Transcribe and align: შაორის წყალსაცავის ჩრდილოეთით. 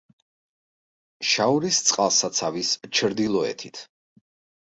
შაორის 1.31 1.81
წყალსაცავის 1.89 2.71
ჩრდილოეთით. 3.01 3.83